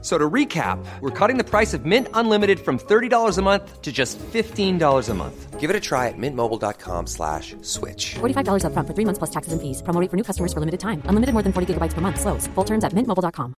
So 0.00 0.16
to 0.16 0.30
recap, 0.30 0.78
we're 1.00 1.10
cutting 1.10 1.38
the 1.38 1.44
price 1.44 1.74
of 1.74 1.84
Mint 1.84 2.06
Unlimited 2.14 2.60
from 2.60 2.78
$30 2.78 3.36
a 3.36 3.42
month 3.42 3.82
to 3.82 3.90
just 3.90 4.16
$15 4.18 5.08
a 5.08 5.14
month. 5.14 5.58
Give 5.58 5.70
it 5.70 5.74
a 5.74 5.80
try 5.80 6.06
at 6.06 6.14
mintmobile.com 6.16 7.08
slash 7.08 7.56
switch. 7.62 8.14
$45 8.20 8.62
upfront 8.62 8.86
for 8.86 8.94
three 8.94 9.04
months 9.04 9.18
plus 9.18 9.30
taxes 9.30 9.52
and 9.52 9.60
fees. 9.60 9.82
Promo 9.82 10.00
rate 10.00 10.08
for 10.08 10.16
new 10.16 10.22
customers 10.22 10.52
for 10.52 10.60
limited 10.60 10.78
time. 10.78 11.02
Unlimited 11.08 11.32
more 11.34 11.42
than 11.42 11.52
40 11.52 11.74
gigabytes 11.74 11.94
per 11.94 12.00
month. 12.00 12.20
Slows. 12.20 12.46
Full 12.54 12.64
terms 12.64 12.84
at 12.84 12.92
mintmobile.com. 12.94 13.54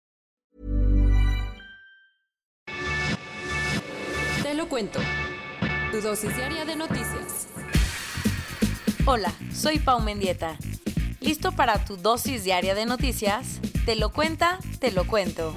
Te 4.42 4.54
lo 4.54 4.66
cuento. 4.66 5.00
Tu 5.92 6.00
dosis 6.00 6.34
diaria 6.34 6.64
de 6.64 6.74
noticias. 6.74 7.48
Hola, 9.06 9.32
soy 9.52 9.78
Pau 9.78 10.00
Mendieta. 10.00 10.56
¿Listo 11.20 11.52
para 11.52 11.84
tu 11.84 11.96
dosis 11.96 12.44
diaria 12.44 12.74
de 12.74 12.86
noticias? 12.86 13.60
Te 13.86 13.96
lo 13.96 14.10
cuenta, 14.10 14.58
te 14.78 14.92
lo 14.92 15.06
cuento. 15.06 15.54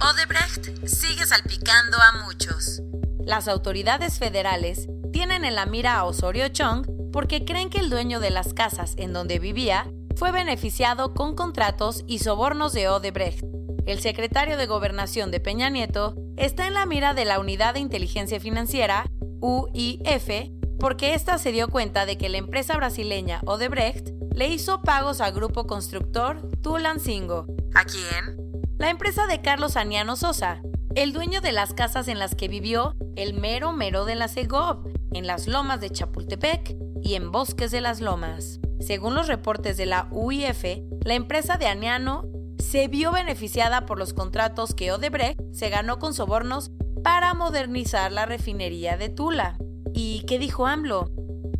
Odebrecht 0.00 0.86
sigue 0.86 1.26
salpicando 1.26 1.98
a 1.98 2.24
muchos. 2.24 2.80
Las 3.24 3.48
autoridades 3.48 4.18
federales 4.18 4.88
tienen 5.12 5.44
en 5.44 5.54
la 5.54 5.66
mira 5.66 5.98
a 5.98 6.04
Osorio 6.04 6.48
Chong 6.48 6.86
porque 7.12 7.44
creen 7.44 7.68
que 7.68 7.80
el 7.80 7.90
dueño 7.90 8.18
de 8.18 8.30
las 8.30 8.54
casas 8.54 8.94
en 8.96 9.12
donde 9.12 9.38
vivía 9.38 9.86
fue 10.16 10.32
beneficiado 10.32 11.12
con 11.12 11.36
contratos 11.36 12.02
y 12.06 12.20
sobornos 12.20 12.72
de 12.72 12.88
Odebrecht. 12.88 13.44
El 13.86 14.00
secretario 14.00 14.56
de 14.56 14.66
Gobernación 14.66 15.30
de 15.30 15.40
Peña 15.40 15.68
Nieto 15.68 16.14
está 16.36 16.66
en 16.66 16.74
la 16.74 16.86
mira 16.86 17.12
de 17.12 17.26
la 17.26 17.38
Unidad 17.38 17.74
de 17.74 17.80
Inteligencia 17.80 18.40
Financiera, 18.40 19.04
UIF, 19.40 20.50
porque 20.78 21.14
ésta 21.14 21.36
se 21.38 21.52
dio 21.52 21.68
cuenta 21.68 22.06
de 22.06 22.16
que 22.16 22.30
la 22.30 22.38
empresa 22.38 22.76
brasileña 22.76 23.40
Odebrecht 23.44 24.19
le 24.40 24.48
hizo 24.48 24.80
pagos 24.80 25.20
al 25.20 25.34
grupo 25.34 25.66
constructor 25.66 26.40
Tulancingo. 26.62 27.44
¿A 27.74 27.84
quién? 27.84 28.62
La 28.78 28.88
empresa 28.88 29.26
de 29.26 29.42
Carlos 29.42 29.76
Aniano 29.76 30.16
Sosa, 30.16 30.62
el 30.94 31.12
dueño 31.12 31.42
de 31.42 31.52
las 31.52 31.74
casas 31.74 32.08
en 32.08 32.18
las 32.18 32.34
que 32.34 32.48
vivió 32.48 32.96
el 33.16 33.34
mero 33.34 33.74
mero 33.74 34.06
de 34.06 34.14
la 34.14 34.28
Segov, 34.28 34.88
en 35.12 35.26
las 35.26 35.46
lomas 35.46 35.82
de 35.82 35.90
Chapultepec 35.90 36.74
y 37.02 37.16
en 37.16 37.30
Bosques 37.30 37.70
de 37.70 37.82
las 37.82 38.00
Lomas. 38.00 38.60
Según 38.80 39.14
los 39.14 39.28
reportes 39.28 39.76
de 39.76 39.84
la 39.84 40.08
UIF, 40.10 40.64
la 41.04 41.12
empresa 41.12 41.58
de 41.58 41.66
Aniano 41.66 42.24
se 42.58 42.88
vio 42.88 43.12
beneficiada 43.12 43.84
por 43.84 43.98
los 43.98 44.14
contratos 44.14 44.74
que 44.74 44.90
Odebrecht 44.90 45.38
se 45.52 45.68
ganó 45.68 45.98
con 45.98 46.14
sobornos 46.14 46.70
para 47.04 47.34
modernizar 47.34 48.10
la 48.10 48.24
refinería 48.24 48.96
de 48.96 49.10
Tula. 49.10 49.58
¿Y 49.92 50.24
qué 50.26 50.38
dijo 50.38 50.66
AMLO? 50.66 51.10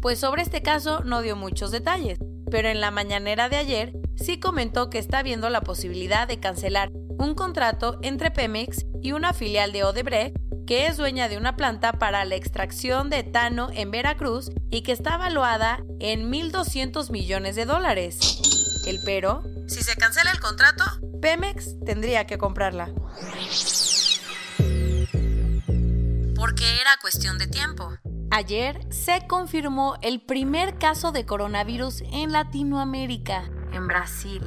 Pues 0.00 0.18
sobre 0.18 0.40
este 0.40 0.62
caso 0.62 1.00
no 1.04 1.20
dio 1.20 1.36
muchos 1.36 1.72
detalles, 1.72 2.18
pero 2.50 2.68
en 2.68 2.80
la 2.80 2.90
mañanera 2.90 3.48
de 3.48 3.56
ayer 3.56 3.92
sí 4.16 4.40
comentó 4.40 4.90
que 4.90 4.98
está 4.98 5.22
viendo 5.22 5.48
la 5.50 5.60
posibilidad 5.62 6.28
de 6.28 6.40
cancelar 6.40 6.90
un 7.18 7.34
contrato 7.34 7.98
entre 8.02 8.30
Pemex 8.30 8.86
y 9.02 9.12
una 9.12 9.32
filial 9.32 9.72
de 9.72 9.84
Odebrecht 9.84 10.36
que 10.66 10.86
es 10.86 10.96
dueña 10.96 11.28
de 11.28 11.36
una 11.36 11.56
planta 11.56 11.94
para 11.94 12.24
la 12.24 12.36
extracción 12.36 13.10
de 13.10 13.18
etano 13.18 13.70
en 13.72 13.90
Veracruz 13.90 14.50
y 14.70 14.82
que 14.82 14.92
está 14.92 15.16
valuada 15.16 15.82
en 15.98 16.30
1.200 16.30 17.10
millones 17.10 17.56
de 17.56 17.64
dólares. 17.64 18.40
El 18.86 19.00
pero, 19.04 19.42
si 19.66 19.82
se 19.82 19.96
cancela 19.96 20.30
el 20.30 20.38
contrato, 20.38 20.84
Pemex 21.20 21.74
tendría 21.84 22.26
que 22.26 22.38
comprarla. 22.38 22.86
Porque 26.36 26.80
era 26.80 26.96
cuestión 27.02 27.36
de 27.38 27.48
tiempo. 27.48 27.90
Ayer 28.32 28.80
se 28.90 29.26
confirmó 29.26 29.96
el 30.02 30.20
primer 30.20 30.78
caso 30.78 31.10
de 31.10 31.26
coronavirus 31.26 32.02
en 32.12 32.30
Latinoamérica, 32.30 33.50
en 33.72 33.88
Brasil, 33.88 34.40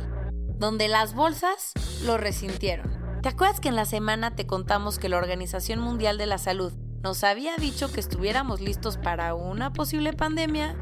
donde 0.58 0.88
las 0.88 1.13
bolsas 1.13 1.74
lo 2.06 2.18
resintieron. 2.18 2.97
¿Te 3.22 3.28
acuerdas 3.28 3.59
que 3.59 3.68
en 3.68 3.75
la 3.75 3.84
semana 3.84 4.38
te 4.38 4.47
contamos 4.47 5.00
que 5.00 5.09
la 5.09 5.18
Organización 5.18 5.81
Mundial 5.81 6.18
de 6.18 6.28
la 6.28 6.38
Salud 6.38 6.72
nos 7.02 7.25
había 7.25 7.58
dicho 7.58 7.91
que 7.91 8.00
estuviéramos 8.00 8.62
listos 8.62 8.97
para 8.97 9.35
una 9.35 9.74
posible 9.74 10.13
pandemia? 10.13 10.78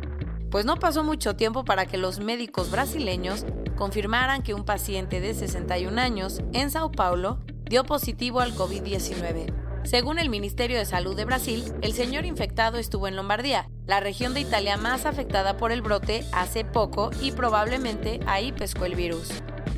Pues 0.51 0.65
no 0.65 0.75
pasó 0.75 1.03
mucho 1.03 1.35
tiempo 1.35 1.65
para 1.65 1.87
que 1.87 1.97
los 1.97 2.19
médicos 2.19 2.69
brasileños 2.69 3.47
confirmaran 3.77 4.43
que 4.43 4.53
un 4.53 4.63
paciente 4.63 5.21
de 5.21 5.33
61 5.33 5.99
años 5.99 6.41
en 6.53 6.69
Sao 6.69 6.91
Paulo 6.91 7.39
dio 7.65 7.83
positivo 7.83 8.41
al 8.41 8.53
COVID-19. 8.53 9.60
Según 9.83 10.19
el 10.19 10.29
Ministerio 10.29 10.77
de 10.77 10.85
Salud 10.85 11.15
de 11.15 11.25
Brasil, 11.25 11.73
el 11.81 11.93
señor 11.93 12.25
infectado 12.25 12.77
estuvo 12.77 13.07
en 13.07 13.15
Lombardía, 13.15 13.69
la 13.87 13.99
región 13.99 14.33
de 14.33 14.41
Italia 14.41 14.77
más 14.77 15.05
afectada 15.05 15.57
por 15.57 15.71
el 15.71 15.81
brote 15.81 16.23
hace 16.31 16.63
poco 16.63 17.11
y 17.21 17.31
probablemente 17.31 18.19
ahí 18.27 18.51
pescó 18.51 18.85
el 18.85 18.95
virus. 18.95 19.29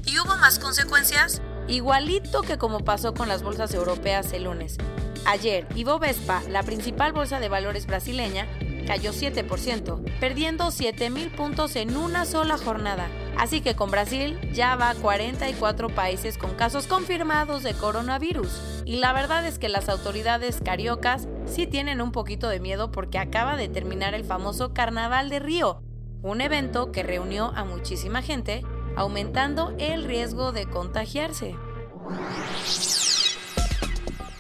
¿Y 0.06 0.20
hubo 0.20 0.36
más 0.38 0.60
consecuencias? 0.60 1.42
igualito 1.68 2.42
que 2.42 2.58
como 2.58 2.82
pasó 2.82 3.14
con 3.14 3.28
las 3.28 3.44
bolsas 3.44 3.74
europeas 3.74 4.34
el 4.34 4.44
lunes. 4.44 4.78
Ayer, 5.26 5.66
Vespa, 6.00 6.42
la 6.50 6.64
principal 6.64 7.14
bolsa 7.14 7.40
de 7.40 7.50
valores 7.50 7.88
brasileña, 7.88 8.48
cayó 8.86 9.12
7%, 9.12 10.20
perdiendo 10.20 10.66
7.000 10.66 11.32
puntos 11.36 11.76
en 11.78 11.96
una 11.96 12.26
sola 12.26 12.58
jornada. 12.58 13.08
Así 13.38 13.62
que 13.62 13.76
con 13.76 13.92
Brasil 13.92 14.40
ya 14.54 14.76
va 14.76 14.92
a 14.92 14.96
44 14.96 15.90
países 15.90 16.38
con 16.38 16.56
casos 16.56 16.88
confirmados 16.88 17.64
de 17.64 17.74
coronavirus. 17.74 18.84
Y 18.86 18.98
la 18.98 19.14
verdad 19.14 19.46
es 19.46 19.60
que 19.60 19.70
las 19.70 19.90
autoridades 19.90 20.60
cariocas 20.64 21.28
sí 21.46 21.68
tienen 21.68 22.02
un 22.02 22.12
poquito 22.12 22.48
de 22.50 22.60
miedo 22.60 22.92
porque 22.92 23.20
acaba 23.20 23.58
de 23.58 23.70
terminar 23.70 24.14
el 24.14 24.24
famoso 24.24 24.74
Carnaval 24.74 25.30
de 25.30 25.40
Río, 25.40 25.82
un 26.22 26.42
evento 26.42 26.92
que 26.92 27.04
reunió 27.04 27.52
a 27.56 27.66
muchísima 27.66 28.22
gente 28.22 28.64
aumentando 28.96 29.74
el 29.80 30.04
riesgo 30.04 30.52
de 30.52 30.70
contagiarse. 30.70 31.56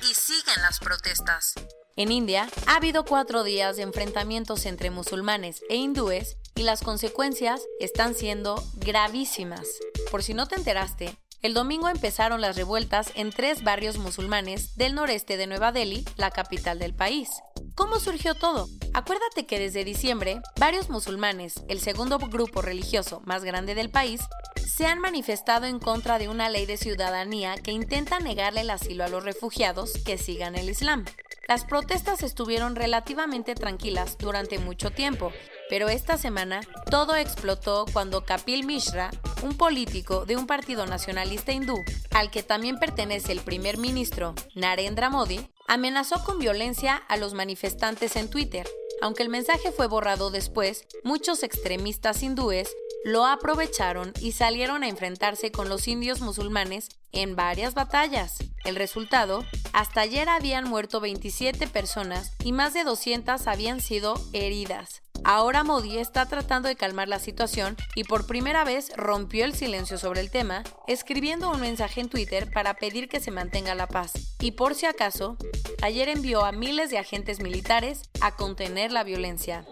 Y 0.02 0.14
siguen 0.14 0.62
las 0.62 0.80
protestas. 0.80 1.56
En 1.96 2.12
India 2.12 2.48
ha 2.68 2.78
habido 2.78 3.06
cuatro 3.06 3.44
días 3.44 3.78
de 3.78 3.84
enfrentamientos 3.84 4.66
entre 4.66 4.90
musulmanes 4.90 5.64
e 5.70 5.76
hindúes 5.76 6.38
y 6.56 6.64
las 6.64 6.81
consecuencias 6.81 7.62
están 7.80 8.16
siendo 8.16 8.62
gravísimas. 8.75 9.68
Por 10.12 10.24
si 10.24 10.34
no 10.34 10.47
te 10.47 10.56
enteraste, 10.56 11.18
el 11.41 11.53
domingo 11.53 11.90
empezaron 11.90 12.40
las 12.40 12.56
revueltas 12.56 13.12
en 13.16 13.31
tres 13.31 13.64
barrios 13.64 13.97
musulmanes 13.97 14.78
del 14.78 14.96
noreste 14.96 15.36
de 15.36 15.46
Nueva 15.46 15.74
Delhi, 15.74 16.06
la 16.16 16.31
capital 16.31 16.80
del 16.80 16.94
país. 16.94 17.30
¿Cómo 17.75 18.00
surgió 18.00 18.34
todo? 18.36 18.69
Acuérdate 18.94 19.46
que 19.46 19.59
desde 19.59 19.84
diciembre, 19.84 20.40
varios 20.58 20.90
musulmanes, 20.90 21.56
el 21.68 21.81
segundo 21.81 22.18
grupo 22.18 22.62
religioso 22.62 23.22
más 23.25 23.44
grande 23.44 23.75
del 23.75 23.90
país, 23.90 24.22
se 24.66 24.85
han 24.85 25.00
manifestado 25.00 25.66
en 25.66 25.80
contra 25.80 26.18
de 26.18 26.30
una 26.30 26.50
ley 26.50 26.66
de 26.66 26.78
ciudadanía 26.78 27.56
que 27.58 27.72
intenta 27.72 28.20
negarle 28.20 28.62
el 28.62 28.70
asilo 28.70 29.03
a 29.03 29.09
los 29.09 29.24
refugiados 29.24 29.94
que 30.06 30.18
sigan 30.18 30.56
el 30.56 30.70
Islam. 30.70 31.03
Las 31.47 31.66
protestas 31.66 32.24
estuvieron 32.24 32.75
relativamente 32.75 33.53
tranquilas 33.53 34.18
durante 34.18 34.59
mucho 34.59 34.91
tiempo, 34.91 35.31
pero 35.73 35.89
esta 35.89 36.19
semana 36.19 36.61
todo 36.91 37.16
explotó 37.16 37.88
cuando 37.91 38.23
Kapil 38.25 38.63
Mishra, 38.63 39.09
un 39.41 39.57
político 39.57 40.23
de 40.23 40.38
un 40.38 40.45
partido 40.45 40.85
nacionalista 40.85 41.51
hindú, 41.51 41.84
al 42.11 42.29
que 42.29 42.44
también 42.44 42.78
pertenece 42.78 43.31
el 43.31 43.39
primer 43.39 43.79
ministro 43.79 44.35
Narendra 44.53 45.09
Modi, 45.09 45.50
amenazó 45.67 46.23
con 46.25 46.38
violencia 46.38 46.95
a 46.95 47.17
los 47.17 47.34
manifestantes 47.34 48.17
en 48.17 48.29
Twitter. 48.29 48.67
Aunque 49.01 49.23
el 49.23 49.29
mensaje 49.29 49.72
fue 49.72 49.88
borrado 49.88 50.29
después, 50.29 50.85
muchos 51.03 51.41
extremistas 51.41 52.22
hindúes 52.22 52.69
lo 53.03 53.25
aprovecharon 53.25 54.13
y 54.22 54.34
salieron 54.34 54.84
a 54.84 54.90
enfrentarse 54.90 55.51
con 55.51 55.69
los 55.69 55.88
indios 55.88 56.22
musulmanes 56.22 56.90
en 57.11 57.35
varias 57.35 57.73
batallas. 57.73 58.37
El 58.64 58.76
resultado, 58.76 59.43
hasta 59.73 60.02
ayer 60.02 60.29
habían 60.29 60.69
muerto 60.69 60.99
27 60.99 61.66
personas 61.66 62.31
y 62.43 62.52
más 62.52 62.76
de 62.76 62.84
200 62.84 63.47
habían 63.47 63.81
sido 63.81 64.14
heridas. 64.34 65.02
Ahora 65.25 65.64
Modi 65.64 65.97
está 65.99 66.25
tratando 66.25 66.67
de 66.67 66.75
calmar 66.75 67.08
la 67.08 67.20
situación 67.20 67.78
y 67.96 68.03
por 68.03 68.28
primera 68.28 68.66
vez 68.66 68.91
rompió 68.97 69.46
el 69.46 69.55
silencio 69.55 69.97
sobre 69.97 70.20
el 70.20 70.29
tema, 70.29 70.64
escribiendo 70.87 71.49
un 71.49 71.61
mensaje 71.61 72.02
en 72.02 72.09
Twitter 72.09 72.52
para 72.52 72.73
pedir 72.73 73.08
que 73.08 73.22
se 73.22 73.31
mantenga 73.31 73.73
la 73.73 73.87
paz. 73.87 74.11
Y 74.41 74.52
por 74.52 74.75
si 74.75 74.85
acaso, 74.85 75.37
ayer 75.81 76.09
envió 76.09 76.43
a 76.43 76.52
miles 76.52 76.90
de 76.90 76.97
agentes 76.97 77.41
militares 77.41 78.02
a 78.20 78.35
contener 78.35 78.91
la 78.91 79.03
violencia. 79.03 79.66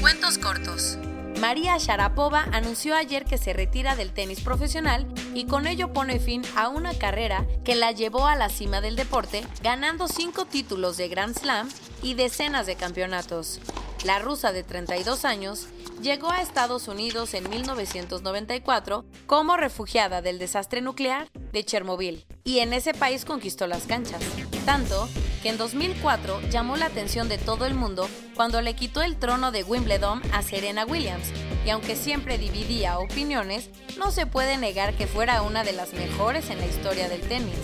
Cuentos 0.00 0.38
cortos. 0.38 0.98
María 1.40 1.76
Sharapova 1.76 2.46
anunció 2.52 2.96
ayer 2.96 3.24
que 3.24 3.36
se 3.36 3.52
retira 3.52 3.94
del 3.94 4.12
tenis 4.12 4.40
profesional 4.40 5.06
y 5.34 5.46
con 5.46 5.66
ello 5.66 5.92
pone 5.92 6.18
fin 6.18 6.42
a 6.56 6.68
una 6.68 6.96
carrera 6.96 7.46
que 7.62 7.74
la 7.74 7.92
llevó 7.92 8.26
a 8.26 8.36
la 8.36 8.48
cima 8.48 8.80
del 8.80 8.96
deporte, 8.96 9.44
ganando 9.62 10.08
cinco 10.08 10.46
títulos 10.46 10.96
de 10.96 11.08
Grand 11.08 11.38
Slam 11.38 11.68
y 12.02 12.14
decenas 12.14 12.66
de 12.66 12.76
campeonatos. 12.76 13.60
La 14.04 14.18
rusa 14.18 14.52
de 14.52 14.62
32 14.62 15.24
años 15.24 15.66
llegó 16.00 16.30
a 16.30 16.40
Estados 16.40 16.88
Unidos 16.88 17.34
en 17.34 17.48
1994 17.50 19.04
como 19.26 19.56
refugiada 19.56 20.22
del 20.22 20.38
desastre 20.38 20.80
nuclear 20.80 21.28
de 21.52 21.64
Chernobyl 21.64 22.24
y 22.44 22.60
en 22.60 22.72
ese 22.72 22.94
país 22.94 23.24
conquistó 23.24 23.66
las 23.66 23.84
canchas. 23.84 24.22
Tanto 24.64 25.08
que 25.42 25.48
en 25.48 25.58
2004 25.58 26.40
llamó 26.50 26.76
la 26.76 26.86
atención 26.86 27.28
de 27.28 27.38
todo 27.38 27.66
el 27.66 27.74
mundo 27.74 28.08
cuando 28.34 28.60
le 28.60 28.74
quitó 28.74 29.02
el 29.02 29.16
trono 29.16 29.52
de 29.52 29.64
Wimbledon 29.64 30.22
a 30.32 30.42
Serena 30.42 30.84
Williams. 30.84 31.28
Y 31.64 31.70
aunque 31.70 31.96
siempre 31.96 32.38
dividía 32.38 32.98
opiniones, 32.98 33.70
no 33.98 34.10
se 34.10 34.26
puede 34.26 34.56
negar 34.56 34.94
que 34.94 35.06
fuera 35.06 35.42
una 35.42 35.64
de 35.64 35.72
las 35.72 35.92
mejores 35.92 36.50
en 36.50 36.58
la 36.58 36.66
historia 36.66 37.08
del 37.08 37.20
tenis. 37.22 37.58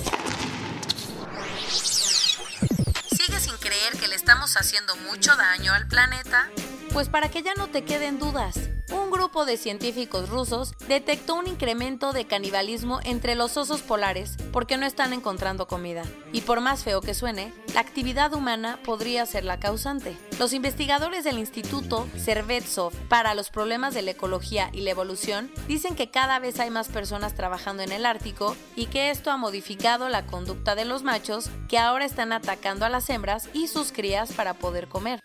¿Sigues 3.17 3.43
sin 3.43 3.57
creer 3.59 3.97
que 4.01 4.09
le 4.09 4.17
estamos 4.17 4.57
haciendo 4.57 4.97
mucho 4.97 5.37
daño 5.37 5.73
al 5.73 5.87
planeta? 5.87 6.51
Pues 6.93 7.09
para 7.09 7.31
que 7.31 7.43
ya 7.43 7.55
no 7.55 7.69
te 7.69 7.85
queden 7.85 8.19
dudas, 8.19 8.69
un 8.93 9.11
grupo 9.11 9.47
de 9.47 9.57
científicos 9.57 10.29
rusos 10.29 10.75
detectó 10.89 11.37
un 11.37 11.47
incremento 11.47 12.13
de 12.13 12.27
canibalismo 12.27 13.01
entre 13.05 13.35
los 13.35 13.57
osos 13.57 13.81
polares 13.81 14.37
porque 14.53 14.77
no 14.77 14.85
están 14.85 15.15
encontrando 15.15 15.67
comida. 15.67 16.03
Y 16.33 16.43
por 16.43 16.61
más 16.61 16.85
feo 16.85 17.01
que 17.01 17.15
suene, 17.15 17.51
la 17.73 17.81
actividad 17.81 18.35
humana 18.35 18.79
podría 18.85 19.25
ser 19.25 19.45
la 19.45 19.59
causante. 19.59 20.19
Los 20.39 20.53
investigadores 20.53 21.25
del 21.25 21.39
Instituto 21.39 22.07
Servetsov 22.19 22.93
para 23.09 23.33
los 23.35 23.49
problemas 23.49 23.95
de 23.95 24.03
la 24.03 24.11
ecología 24.11 24.69
y 24.75 24.83
la 24.83 24.91
evolución 24.91 25.51
dicen 25.69 25.97
que 25.97 26.11
cada 26.11 26.41
vez 26.41 26.61
hay 26.61 26.69
más 26.69 26.89
personas 26.89 27.35
trabajando 27.35 27.83
en 27.83 27.93
el 27.93 28.05
Ártico 28.05 28.55
y 28.77 28.87
que 28.87 29.11
esto 29.11 29.31
ha 29.31 29.39
modificado 29.39 30.11
la 30.11 30.27
conducta 30.27 30.75
de 30.75 30.85
los 30.85 31.05
machos 31.05 31.49
que 31.69 31.79
ahora 31.79 32.05
están 32.05 32.33
atacando 32.33 32.85
a 32.85 32.91
las 32.91 33.09
hembras 33.09 33.49
y 33.55 33.69
sus 33.69 33.93
crías 33.93 34.33
para 34.33 34.53
poder 34.53 34.89
comer. 34.89 35.21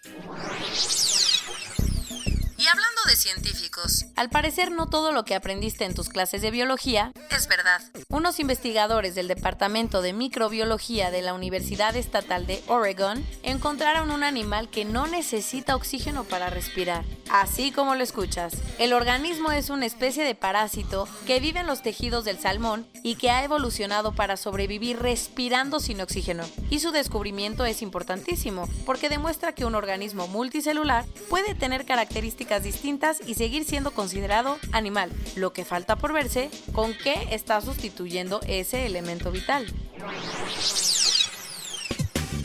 Científicos, 3.17 4.05
al 4.15 4.29
parecer 4.29 4.71
no 4.71 4.87
todo 4.87 5.11
lo 5.11 5.25
que 5.25 5.33
aprendiste 5.33 5.85
en 5.85 5.95
tus 5.95 6.07
clases 6.07 6.43
de 6.43 6.51
biología 6.51 7.13
es 7.31 7.47
verdad. 7.47 7.81
Unos 8.09 8.39
investigadores 8.39 9.15
del 9.15 9.27
Departamento 9.27 10.03
de 10.03 10.13
Microbiología 10.13 11.09
de 11.09 11.23
la 11.23 11.33
Universidad 11.33 11.95
Estatal 11.95 12.45
de 12.45 12.63
Oregon 12.67 13.25
encontraron 13.41 14.11
un 14.11 14.23
animal 14.23 14.69
que 14.69 14.85
no 14.85 15.07
necesita 15.07 15.75
oxígeno 15.75 16.25
para 16.25 16.51
respirar, 16.51 17.05
así 17.29 17.71
como 17.71 17.95
lo 17.95 18.03
escuchas. 18.03 18.53
El 18.79 18.94
organismo 18.94 19.51
es 19.51 19.69
una 19.69 19.85
especie 19.85 20.24
de 20.24 20.35
parásito 20.35 21.07
que 21.25 21.39
vive 21.39 21.59
en 21.59 21.68
los 21.68 21.81
tejidos 21.81 22.25
del 22.25 22.39
salmón 22.39 22.88
y 23.03 23.15
que 23.15 23.29
ha 23.29 23.44
evolucionado 23.44 24.13
para 24.13 24.38
sobrevivir 24.38 25.00
respirando 25.00 25.79
sin 25.79 26.01
oxígeno. 26.01 26.44
Y 26.69 26.79
su 26.79 26.91
descubrimiento 26.91 27.65
es 27.65 27.81
importantísimo 27.81 28.68
porque 28.85 29.09
demuestra 29.09 29.53
que 29.53 29.65
un 29.65 29.75
organismo 29.75 30.27
multicelular 30.27 31.06
puede 31.29 31.56
tener 31.56 31.85
características 31.85 32.63
distintas 32.63 33.19
y 33.25 33.35
seguir 33.35 33.63
siendo 33.65 33.91
considerado 33.91 34.57
animal. 34.71 35.12
Lo 35.35 35.53
que 35.53 35.65
falta 35.65 35.95
por 35.95 36.13
verse 36.13 36.50
con 36.73 36.94
qué 36.94 37.27
está 37.31 37.62
sustituyendo 37.62 38.41
ese 38.47 38.85
elemento 38.85 39.31
vital. 39.31 39.65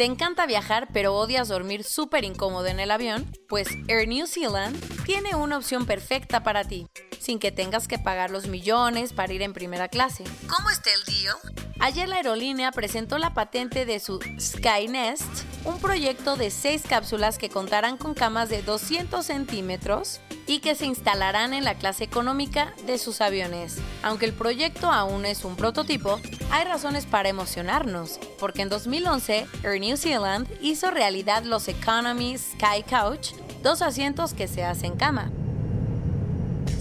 ¿Te 0.03 0.07
encanta 0.07 0.47
viajar 0.47 0.89
pero 0.93 1.15
odias 1.15 1.47
dormir 1.47 1.85
súper 1.85 2.25
incómodo 2.25 2.67
en 2.67 2.81
el 2.81 2.91
avión? 2.91 3.25
Pues 3.49 3.69
Air 3.87 4.09
New 4.09 4.27
Zealand 4.27 4.77
tiene 5.05 5.37
una 5.37 5.57
opción 5.57 5.87
perfecta 5.87 6.43
para 6.43 6.65
ti, 6.65 6.89
sin 7.21 7.39
que 7.39 7.53
tengas 7.53 7.87
que 7.87 8.01
pagar 8.01 8.33
los 8.33 8.49
millones 8.49 9.13
para 9.13 9.33
ir 9.33 9.43
en 9.43 9.53
primera 9.53 9.87
clase. 9.87 10.25
¿Cómo 10.49 10.71
está 10.71 10.91
el 10.93 11.05
deal? 11.05 11.37
Ayer 11.79 12.09
la 12.09 12.17
aerolínea 12.17 12.73
presentó 12.73 13.17
la 13.17 13.33
patente 13.33 13.87
de 13.87 14.01
su 14.01 14.19
Skynest, 14.41 15.45
un 15.65 15.79
proyecto 15.79 16.35
de 16.35 16.51
seis 16.51 16.83
cápsulas 16.83 17.39
que 17.39 17.49
contarán 17.49 17.97
con 17.97 18.15
camas 18.15 18.49
de 18.49 18.63
200 18.63 19.25
centímetros 19.25 20.21
y 20.47 20.61
que 20.61 20.75
se 20.75 20.87
instalarán 20.87 21.55
en 21.55 21.65
la 21.65 21.75
clase 21.75 22.05
económica 22.05 22.73
de 22.87 22.99
sus 22.99 23.21
aviones. 23.21 23.79
Aunque 24.03 24.27
el 24.27 24.33
proyecto 24.33 24.91
aún 24.91 25.25
es 25.25 25.45
un 25.45 25.57
prototipo, 25.57 26.21
hay 26.51 26.65
razones 26.65 27.07
para 27.07 27.29
emocionarnos, 27.29 28.19
porque 28.39 28.63
en 28.63 28.69
2011 28.69 29.47
Air 29.63 29.81
New 29.81 29.97
Zealand 29.97 30.49
hizo 30.61 30.91
realidad 30.91 31.45
los 31.45 31.69
Economy 31.69 32.37
Sky 32.39 32.83
Couch, 32.89 33.33
dos 33.63 33.83
asientos 33.83 34.35
que 34.35 34.49
se 34.49 34.65
hacen 34.65 34.97
cama 34.97 35.31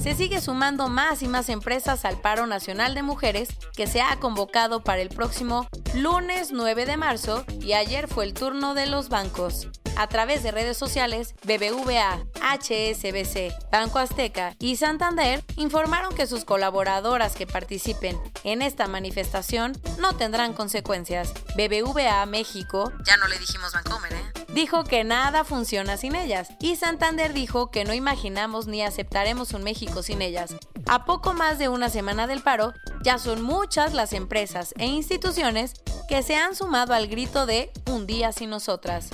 se 0.02 0.16
sigue 0.16 0.42
sumando 0.42 0.88
más 0.88 1.22
y 1.22 1.28
más 1.28 1.48
empresas 1.48 2.06
al 2.06 2.20
paro 2.20 2.48
nacional 2.48 2.96
de 2.96 3.04
mujeres 3.04 3.50
que 3.76 3.86
se 3.86 4.02
ha 4.02 4.20
convocado 4.20 4.84
para 4.84 5.02
el 5.02 5.10
próximo 5.10 5.68
lunes 5.94 6.52
9 6.52 6.88
de 6.88 6.98
marzo 6.98 7.46
y 7.62 7.74
ayer 7.74 8.08
fue 8.08 8.26
el 8.26 8.34
turno 8.34 8.74
de 8.74 8.88
los 8.88 9.10
bancos. 9.10 9.68
A 9.98 10.08
través 10.08 10.44
de 10.44 10.52
redes 10.52 10.78
sociales, 10.78 11.36
BBVA, 11.44 12.26
HSBC, 12.42 13.54
Banco 13.72 14.00
Azteca 14.00 14.56
y 14.60 14.76
Santander 14.78 15.44
informaron 15.58 16.16
que 16.16 16.28
sus 16.28 16.46
colaboradoras 16.46 17.36
que 17.36 17.48
participen 17.48 18.20
en 18.44 18.62
esta 18.62 18.88
manifestación 18.88 19.80
no 20.00 20.14
tendrán 20.16 20.54
consecuencias. 20.54 21.34
BBVA 21.56 22.26
México, 22.26 22.92
ya 23.06 23.18
no 23.18 23.28
le 23.28 23.38
dijimos 23.38 23.74
Bancomer, 23.74 24.14
¿eh? 24.14 24.42
dijo 24.54 24.84
que 24.84 25.04
nada 25.04 25.44
funciona 25.44 25.98
sin 25.98 26.16
ellas 26.16 26.50
y 26.60 26.76
Santander 26.76 27.34
dijo 27.34 27.72
que 27.72 27.86
no 27.86 27.94
imaginamos 27.94 28.68
ni 28.68 28.82
aceptaremos 28.82 29.54
un 29.54 29.64
México 29.64 30.04
sin 30.04 30.22
ellas. 30.22 30.56
A 30.88 31.06
poco 31.06 31.34
más 31.34 31.60
de 31.60 31.70
una 31.70 31.90
semana 31.90 32.28
del 32.28 32.42
paro, 32.42 32.74
ya 33.04 33.18
son 33.18 33.42
muchas 33.42 33.94
las 33.94 34.14
empresas 34.14 34.74
e 34.78 34.88
instituciones 34.88 35.74
que 36.08 36.24
se 36.24 36.36
han 36.36 36.56
sumado 36.56 36.94
al 36.94 37.08
grito 37.08 37.46
de 37.46 37.72
un 37.86 38.06
día 38.08 38.32
sin 38.32 38.50
nosotras. 38.50 39.10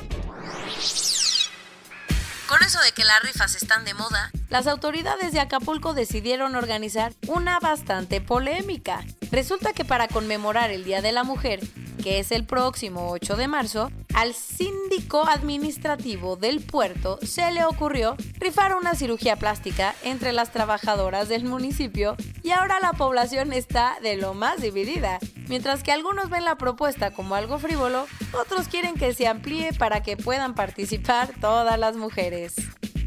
Con 2.48 2.64
eso 2.64 2.80
de 2.82 2.94
que 2.94 3.04
las 3.04 3.22
rifas 3.24 3.56
están 3.56 3.84
de 3.84 3.94
moda, 3.94 4.32
las 4.50 4.68
autoridades 4.68 5.34
de 5.34 5.42
Acapulco 5.42 5.94
decidieron 5.94 6.56
organizar 6.56 7.14
una 7.28 7.60
bastante 7.60 8.22
polémica. 8.22 9.04
Resulta 9.32 9.74
que 9.74 9.84
para 9.84 10.08
conmemorar 10.08 10.72
el 10.72 10.86
Día 10.86 11.02
de 11.02 11.12
la 11.12 11.24
Mujer, 11.24 11.60
que 12.08 12.20
es 12.20 12.32
el 12.32 12.46
próximo 12.46 13.10
8 13.10 13.36
de 13.36 13.50
marzo, 13.50 13.92
al 14.14 14.34
síndico 14.34 15.28
administrativo 15.28 16.38
del 16.38 16.62
puerto 16.62 17.20
se 17.22 17.52
le 17.52 17.66
ocurrió 17.66 18.16
rifar 18.40 18.78
una 18.78 18.96
cirugía 18.96 19.36
plástica 19.36 19.94
entre 20.04 20.32
las 20.32 20.54
trabajadoras 20.54 21.28
del 21.28 21.44
municipio 21.44 22.16
y 22.44 22.52
ahora 22.52 22.80
la 22.80 22.94
población 22.94 23.52
está 23.52 23.98
de 24.02 24.16
lo 24.16 24.34
más 24.34 24.62
dividida. 24.62 25.20
Mientras 25.50 25.84
que 25.84 25.92
algunos 25.92 26.30
ven 26.30 26.46
la 26.46 26.58
propuesta 26.58 27.12
como 27.12 27.36
algo 27.36 27.60
frívolo, 27.60 28.08
otros 28.42 28.70
quieren 28.70 28.96
que 28.96 29.14
se 29.14 29.28
amplíe 29.28 29.74
para 29.74 30.02
que 30.02 30.16
puedan 30.16 30.56
participar 30.56 31.34
todas 31.42 31.78
las 31.78 31.98
mujeres. 31.98 32.56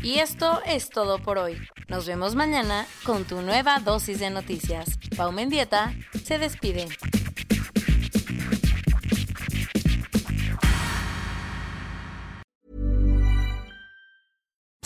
Y 0.03 0.19
esto 0.19 0.61
es 0.67 0.91
todo 0.91 1.23
por 1.23 1.39
hoy. 1.39 1.57
Nos 1.89 2.07
vemos 2.07 2.35
mañana 2.35 2.87
con 3.05 3.25
tu 3.25 3.41
nueva 3.41 3.79
dosis 3.79 4.21
de 4.21 4.29
noticias. 4.29 4.99
Pau 5.17 5.33
Mendieta 5.33 5.95
se 6.23 6.39
despide. 6.39 6.87